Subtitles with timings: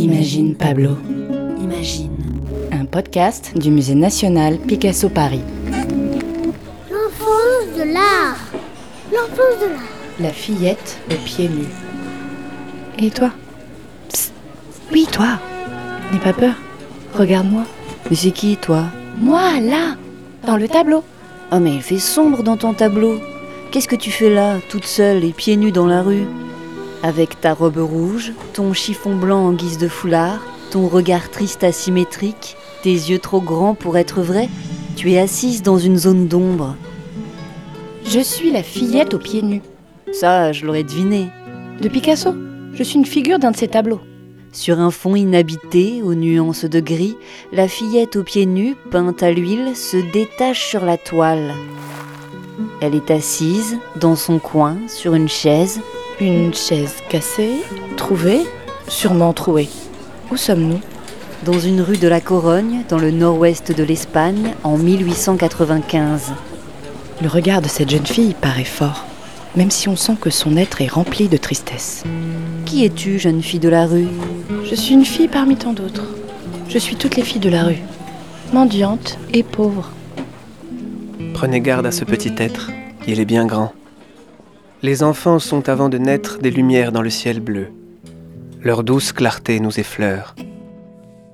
[0.00, 0.96] Imagine Pablo.
[1.62, 2.08] Imagine.
[2.72, 5.42] Un podcast du Musée national Picasso Paris.
[6.90, 8.38] L'enfance de l'art.
[9.12, 9.82] L'enfance de l'art.
[10.18, 11.68] La fillette aux pieds nus.
[12.98, 13.30] Et toi?
[14.08, 14.32] Psst.
[14.90, 15.38] Oui, toi.
[16.10, 16.54] N'aie pas peur.
[17.12, 17.64] Regarde-moi.
[18.08, 18.84] Mais c'est qui, toi?
[19.18, 19.96] Moi, là,
[20.46, 21.04] dans le tableau.
[21.52, 23.20] Oh, mais il fait sombre dans ton tableau.
[23.70, 26.24] Qu'est-ce que tu fais là, toute seule et pieds nus dans la rue?
[27.02, 30.40] Avec ta robe rouge, ton chiffon blanc en guise de foulard,
[30.70, 34.48] ton regard triste asymétrique, tes yeux trop grands pour être vrais,
[34.96, 36.76] tu es assise dans une zone d'ombre.
[38.04, 39.62] Je suis la fillette aux pieds nus.
[40.12, 41.28] Ça, je l'aurais deviné.
[41.80, 42.34] De Picasso.
[42.74, 44.00] Je suis une figure d'un de ses tableaux.
[44.52, 47.16] Sur un fond inhabité, aux nuances de gris,
[47.52, 51.54] la fillette aux pieds nus, peinte à l'huile, se détache sur la toile.
[52.80, 55.80] Elle est assise, dans son coin, sur une chaise.
[56.20, 57.62] Une chaise cassée,
[57.96, 58.42] trouvée,
[58.88, 59.70] sûrement trouée.
[60.30, 60.80] Où sommes-nous
[61.46, 66.32] Dans une rue de la Corogne, dans le nord-ouest de l'Espagne, en 1895.
[67.22, 69.06] Le regard de cette jeune fille paraît fort,
[69.56, 72.04] même si on sent que son être est rempli de tristesse.
[72.66, 74.08] Qui es-tu, jeune fille de la rue
[74.68, 76.04] Je suis une fille parmi tant d'autres.
[76.68, 77.82] Je suis toutes les filles de la rue,
[78.52, 79.90] mendiante et pauvre.
[81.32, 82.70] Prenez garde à ce petit être,
[83.06, 83.72] il est bien grand.
[84.82, 87.68] Les enfants sont avant de naître des lumières dans le ciel bleu.
[88.62, 90.34] Leur douce clarté nous effleure.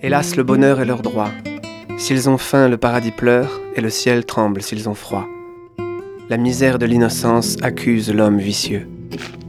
[0.00, 1.30] Hélas, le bonheur est leur droit.
[1.98, 5.26] S'ils ont faim, le paradis pleure, et le ciel tremble s'ils ont froid.
[6.28, 8.86] La misère de l'innocence accuse l'homme vicieux.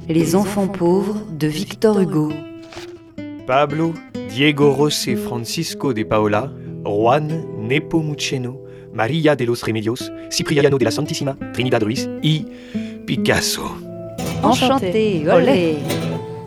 [0.09, 2.31] Les enfants pauvres de Victor Hugo.
[3.45, 3.94] Pablo,
[4.27, 6.52] Diego José Francisco de Paola,
[6.83, 8.59] Juan Nepomuceno,
[8.91, 12.47] María de los Remedios, Cipriano de la Santissima, Trinidad Ruiz y
[13.05, 13.83] Picasso.
[14.44, 15.77] Enchanté, olé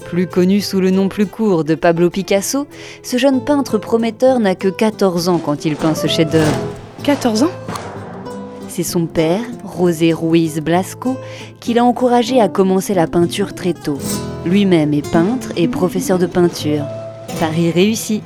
[0.05, 2.67] Plus connu sous le nom plus court de Pablo Picasso,
[3.03, 6.57] ce jeune peintre prometteur n'a que 14 ans quand il peint ce chef-d'œuvre.
[7.05, 7.51] 14 ans?
[8.69, 9.41] C'est son père,
[9.79, 11.17] José Ruiz Blasco,
[11.61, 13.99] qui l'a encouragé à commencer la peinture très tôt.
[14.45, 16.85] Lui-même est peintre et professeur de peinture.
[17.41, 18.23] Paris réussi.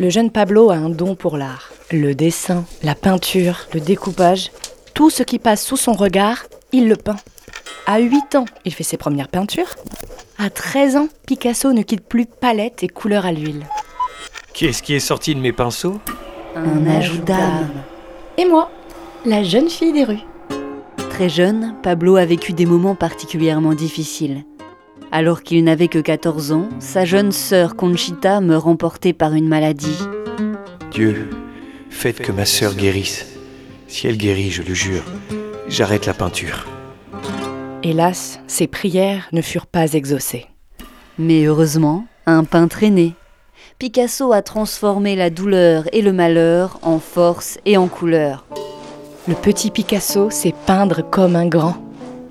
[0.00, 1.70] Le jeune Pablo a un don pour l'art.
[1.92, 4.50] Le dessin, la peinture, le découpage,
[4.94, 7.16] tout ce qui passe sous son regard, il le peint.
[7.90, 9.74] À 8 ans, il fait ses premières peintures.
[10.36, 13.64] À 13 ans, Picasso ne quitte plus palette et couleur à l'huile.
[14.52, 15.98] Qu'est-ce qui est sorti de mes pinceaux?
[16.54, 17.70] Un ajout d'âme.
[18.36, 18.70] Et moi,
[19.24, 20.20] la jeune fille des rues.
[21.08, 24.44] Très jeune, Pablo a vécu des moments particulièrement difficiles.
[25.10, 29.98] Alors qu'il n'avait que 14 ans, sa jeune sœur Conchita meurt emportée par une maladie.
[30.90, 31.30] Dieu,
[31.88, 33.24] faites que ma sœur guérisse.
[33.86, 35.04] Si elle guérit, je le jure,
[35.68, 36.66] j'arrête la peinture.
[37.84, 40.46] Hélas, ses prières ne furent pas exaucées.
[41.16, 43.14] Mais heureusement, un peintre est né.
[43.78, 48.44] Picasso a transformé la douleur et le malheur en force et en couleur.
[49.28, 51.76] Le petit Picasso sait peindre comme un grand.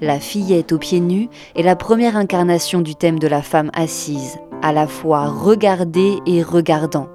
[0.01, 4.37] La fillette aux pieds nus est la première incarnation du thème de la femme assise,
[4.61, 7.07] à la fois regardée et regardant.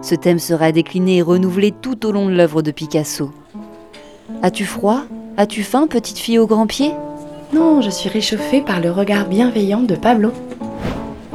[0.00, 3.32] Ce thème sera décliné et renouvelé tout au long de l'œuvre de Picasso.
[4.42, 5.02] As-tu froid?
[5.36, 6.92] As-tu faim, petite fille aux grands pieds
[7.52, 10.30] Non, je suis réchauffée par le regard bienveillant de Pablo.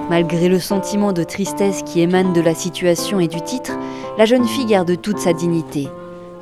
[0.09, 3.73] Malgré le sentiment de tristesse qui émane de la situation et du titre,
[4.17, 5.89] la jeune fille garde toute sa dignité.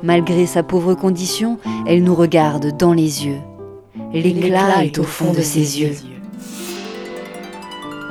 [0.02, 3.40] Malgré sa pauvre condition, elle nous regarde dans les yeux.
[4.12, 5.96] L'éclat est au fond de ses yeux.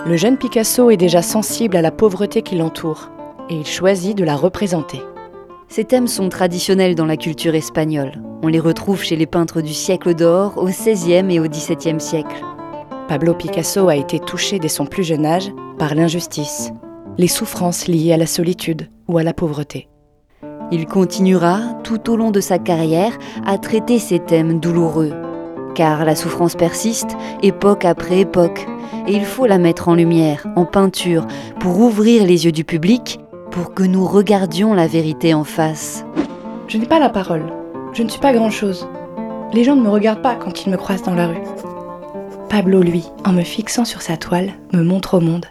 [0.05, 3.09] Le jeune Picasso est déjà sensible à la pauvreté qui l'entoure
[3.49, 4.99] et il choisit de la représenter.
[5.75, 8.21] Ces thèmes sont traditionnels dans la culture espagnole.
[8.43, 12.45] On les retrouve chez les peintres du siècle d'or au XVIe et au XVIIe siècle.
[13.07, 16.71] Pablo Picasso a été touché dès son plus jeune âge par l'injustice,
[17.17, 19.89] les souffrances liées à la solitude ou à la pauvreté.
[20.71, 25.13] Il continuera, tout au long de sa carrière, à traiter ces thèmes douloureux.
[25.73, 28.67] Car la souffrance persiste, époque après époque,
[29.07, 31.25] et il faut la mettre en lumière, en peinture,
[31.59, 33.19] pour ouvrir les yeux du public,
[33.53, 36.03] pour que nous regardions la vérité en face.
[36.67, 37.45] Je n'ai pas la parole,
[37.93, 38.87] je ne suis pas grand-chose.
[39.53, 41.43] Les gens ne me regardent pas quand ils me croisent dans la rue.
[42.49, 45.45] Pablo, lui, en me fixant sur sa toile, me montre au monde.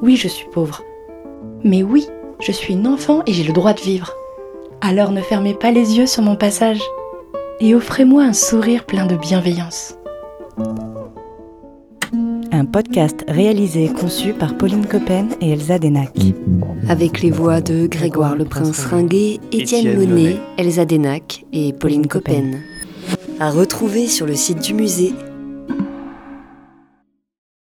[0.00, 0.82] Oui, je suis pauvre.
[1.64, 2.06] Mais oui,
[2.38, 4.14] je suis une enfant et j'ai le droit de vivre.
[4.80, 6.80] Alors ne fermez pas les yeux sur mon passage
[7.58, 9.96] et offrez-moi un sourire plein de bienveillance.
[12.60, 16.12] Un podcast réalisé et conçu par Pauline Coppen et Elsa Denac.
[16.90, 20.36] Avec les voix de Grégoire le Prince Ringuet, Étienne Monet.
[20.58, 22.60] Elsa Denac et Pauline Coppen.
[23.38, 25.14] À retrouver sur le site du musée